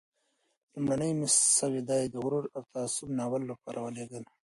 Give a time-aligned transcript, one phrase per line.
[0.73, 4.31] لومړنی مسوده یې د "غرور او تعصب" ناول لپاره ولېږله.